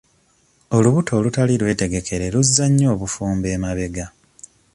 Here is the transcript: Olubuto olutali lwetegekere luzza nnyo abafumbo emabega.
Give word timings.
Olubuto 0.75 1.11
olutali 1.19 1.53
lwetegekere 1.61 2.25
luzza 2.33 2.65
nnyo 2.69 2.87
abafumbo 2.93 3.47
emabega. 3.55 4.05